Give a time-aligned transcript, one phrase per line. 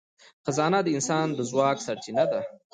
[0.45, 2.41] خزانه د انسان د ځواک سرچینه ده.